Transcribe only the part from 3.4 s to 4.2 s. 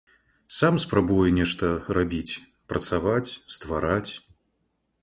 ствараць.